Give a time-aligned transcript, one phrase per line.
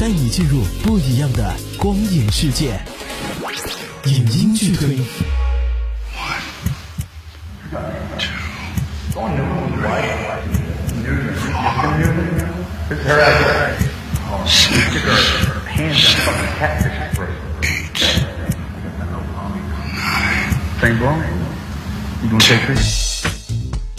[0.00, 2.80] 带你进入不一样的光影世界。
[4.06, 4.96] 影音巨推。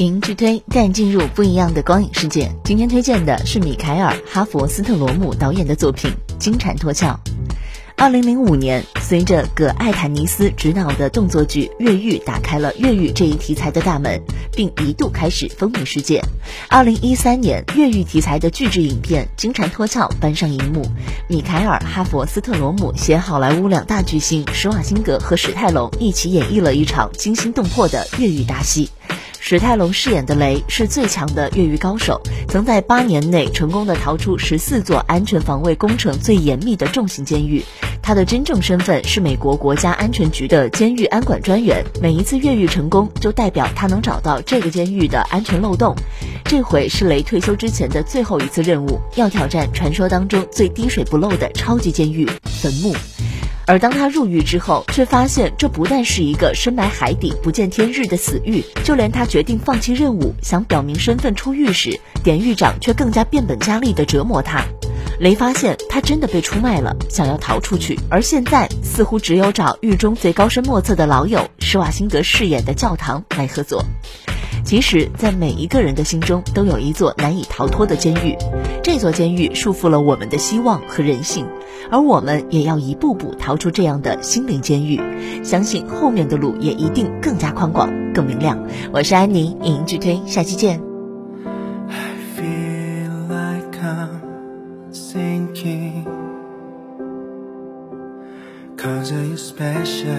[0.01, 2.51] 影剧推带你进入不一样的光影世界。
[2.63, 6.09] 今天推荐的是米凯尔·哈佛斯特罗姆导演的作品
[6.39, 7.05] 《金蝉脱壳》。
[7.97, 14.19] 二零零五年，随着葛艾坦尼斯执导的动作剧《越狱》打开了越狱这一题材的大门，
[14.51, 16.19] 并一度开始风靡世界。
[16.67, 20.83] 二零一三年，越狱题材的巨制影片《金蝉脱壳》搬上荧幕，
[21.29, 28.89] 米凯尔·哈佛斯特罗姆携好莱坞两大巨星施瓦辛格和史泰龙一起演绎了一场惊心动魄的越狱大戏。
[29.43, 37.61] 史泰龙饰演的雷是最强的越狱高手，曾在八年内成功的逃出十四座安全防卫工程最严密的重型监狱。
[38.03, 41.83] 他的真正身份是美国国家安全局的监狱安管专员。
[41.99, 45.95] 每一次越狱成功，就代表他能找到这个监狱的安全漏洞。
[46.45, 52.29] 这回是雷退休之前的最后一次任务，要挑战传说当中最滴水不漏的超级监狱——
[52.61, 52.93] 坟墓。
[53.71, 64.65] 而当他入狱之后，却发现这不但是一个深埋海底、不见天日的死狱，就连他决定放弃任务、想表明身份出狱时，典狱长却更加变本加厉地折磨他。
[65.21, 73.85] 雷发现他真的被出卖了，想要逃出去，而现在似乎只有找狱中最高深莫测的老友施瓦辛格饰演的教堂来合作。
[74.63, 78.37] 其实，在每一个人的心中都有一座难以逃脱的监狱，
[78.81, 81.45] 这座监狱束缚了我们的希望和人性，
[81.89, 85.01] 而我们也要一步步逃出这样的心灵监狱。
[85.43, 88.57] 相信后面的路也一定更加宽广、更明亮。
[88.93, 90.81] 我是安妮，影音剧推，下期见。
[98.77, 100.11] cause are you special，cause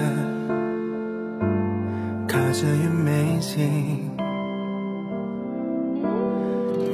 [2.62, 4.11] are you amazing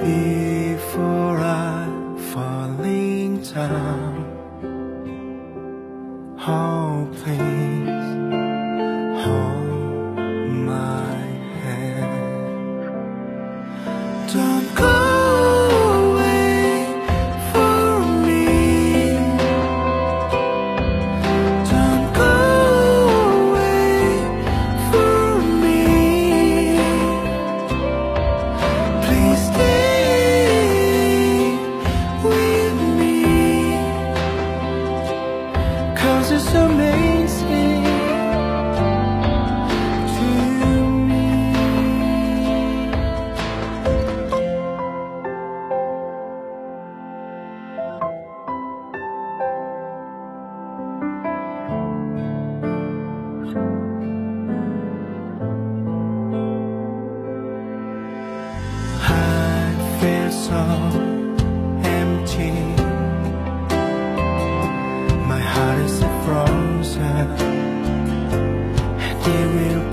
[0.08, 1.86] before I
[2.32, 4.07] falling down.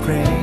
[0.06, 0.35] pray.